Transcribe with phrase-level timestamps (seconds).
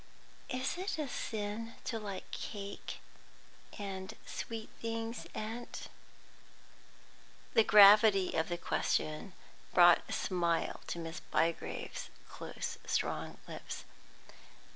[0.49, 2.97] "Is it a sin to like cake
[3.77, 5.89] and sweet things, aunt?"
[7.53, 9.33] The gravity of the question
[9.75, 13.85] brought a smile to Miss Bygrave's close, strong lips.